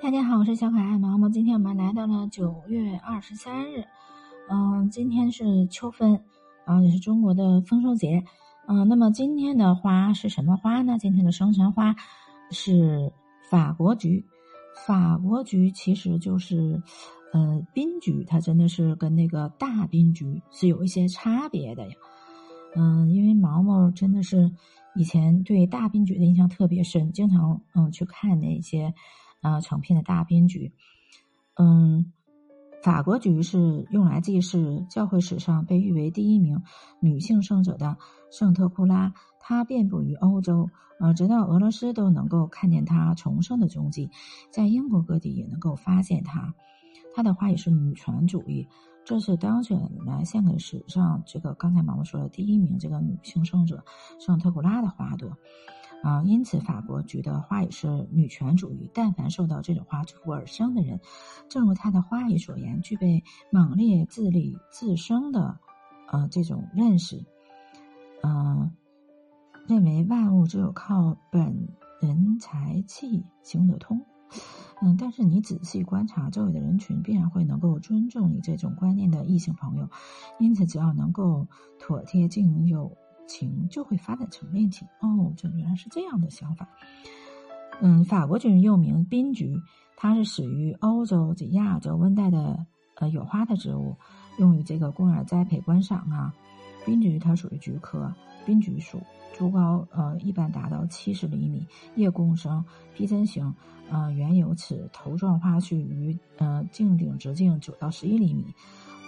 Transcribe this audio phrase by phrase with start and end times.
[0.00, 1.28] 大家好，我是小可爱毛毛。
[1.28, 3.84] 今天我们来到了九月二十三日，
[4.48, 6.20] 嗯，今天是秋分，
[6.64, 8.22] 啊，也是中国的丰收节，
[8.68, 10.96] 嗯，那么今天的花是什么花呢？
[11.00, 11.96] 今天的生辰花
[12.52, 13.12] 是
[13.50, 14.24] 法国菊。
[14.86, 16.80] 法国菊其实就是，
[17.32, 21.94] 呃，槟菊，它真的是跟那个大槟菊是有一些差别的呀。
[22.76, 24.52] 嗯，因为毛毛真的是
[24.94, 28.94] 以前对大槟菊的印象特别深，经常嗯去看那些。
[29.40, 30.72] 啊，成片的大编菊，
[31.54, 32.12] 嗯，
[32.82, 36.62] 法国菊是用来祭祀教会史上被誉为第一名
[37.00, 37.96] 女性圣者的
[38.30, 40.68] 圣特库拉，她遍布于欧洲，
[41.00, 44.10] 呃，直到俄罗斯都能够看见她重生的踪迹，
[44.50, 46.54] 在英国各地也能够发现她。
[47.14, 48.68] 她的花也是女权主义，
[49.04, 53.84] 这是当选来献给史上这个刚才毛毛说的第一名这个女性圣者
[54.20, 55.36] 圣特库拉的花朵。
[56.00, 58.88] 啊，因此法国菊的花语是女权主义。
[58.94, 61.00] 但凡受到这种花祝福而生的人，
[61.48, 65.58] 正如他的花语所言，具备猛烈自立自生的，
[66.06, 67.24] 呃，这种认识，
[68.22, 68.70] 嗯，
[69.66, 71.68] 认为万物只有靠本
[72.00, 74.00] 人才气行得通。
[74.80, 79.90] 嗯，但是你仔细观察周围的人群，必然会能够尊重你这种观念的异性朋友。
[80.38, 81.48] 因此，只要能够
[81.80, 82.96] 妥帖敬有。
[83.28, 86.68] 情就会发展成恋情哦，这原来是这样的想法。
[87.80, 89.56] 嗯，法国菊又名槟菊，
[89.96, 93.94] 它是始于欧洲及亚洲温带的呃有花的植物，
[94.38, 96.34] 用于这个公园栽培观赏啊。
[96.84, 98.12] 槟菊它属于菊科
[98.46, 99.00] 槟菊属，
[99.36, 101.64] 株高呃一般达到七十厘米，
[101.96, 103.54] 叶共生，披针形，
[103.90, 108.46] 呃圆有齿，头状花序于呃茎顶直径九到十一厘米，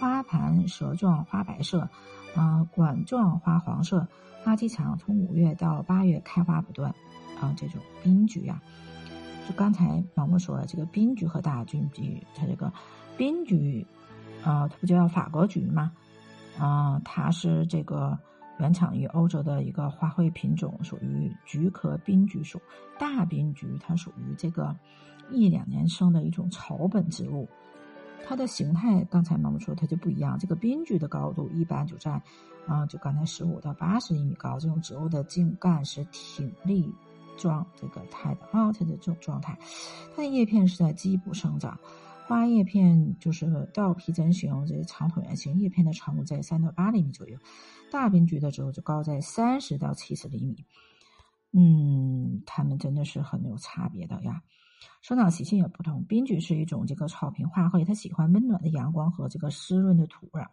[0.00, 1.88] 花盘舌状，花白色。
[2.34, 4.06] 啊，管状花黄色，
[4.44, 6.94] 花期长，从五月到八月开花不断。
[7.40, 8.62] 啊，这种槟菊呀，
[9.48, 12.72] 就刚才毛毛说的这个槟菊和大菌菊，它这个
[13.16, 13.84] 槟菊，
[14.44, 15.92] 啊，它不就叫法国菊吗？
[16.56, 18.16] 啊，它是这个
[18.60, 22.62] 原产于欧洲的一个花卉品种，属于菊科槟菊属。
[22.96, 24.76] 大槟菊它属于这个
[25.30, 27.48] 一两年生的一种草本植物。
[28.30, 30.38] 它的形态，刚才毛毛说它就不一样。
[30.38, 32.12] 这个槟菊的高度一般就在，
[32.64, 34.56] 啊，就刚才十五到八十厘米高。
[34.60, 36.94] 这种植物的茎干是挺立
[37.36, 39.58] 状这个态的啊，它的这种状态。
[40.14, 41.76] 它的叶片是在基部生长，
[42.28, 47.36] 花叶片就是倒披针形，这长椭圆形，叶片的长度在三到八厘米左右。
[47.90, 50.64] 大槟菊的植物就高在三十到七十厘米。
[51.52, 54.42] 嗯，它们真的是很有差别的呀。
[55.02, 56.04] 生长习性也不同。
[56.04, 60.46] 滨菊是一种这个草坪花卉，它喜欢温暖的阳光和这个湿润的土壤，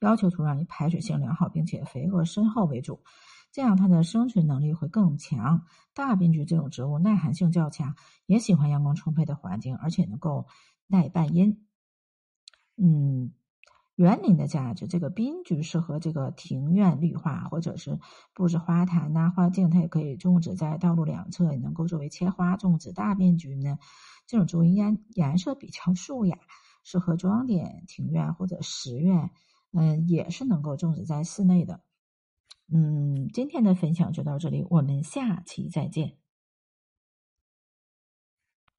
[0.00, 3.02] 要求土壤以排水性良好并且肥沃深厚为主，
[3.50, 5.64] 这样它的生存能力会更强。
[5.94, 7.94] 大滨菊这种植物耐寒性较强，
[8.26, 10.46] 也喜欢阳光充沛的环境，而且能够
[10.86, 11.66] 耐半阴。
[12.76, 13.32] 嗯。
[13.94, 18.00] 园林的价值，这个槟菊适合这个庭院绿化，或者是
[18.32, 22.92] 布置花坛呐、花径，它也可以种植在道路两侧，也能够作为切花种植。
[22.92, 23.78] 大槟菊呢，
[24.26, 26.38] 这种植物颜颜色比较素雅，
[26.82, 29.30] 适合装点庭院或者石院，
[29.72, 31.82] 嗯，也是能够种植在室内的。
[32.72, 36.21] 嗯，今天的分享就到这里，我们下期再见。